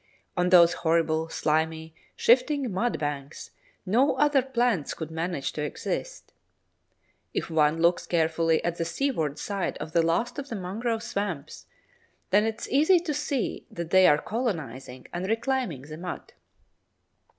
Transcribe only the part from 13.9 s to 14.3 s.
they are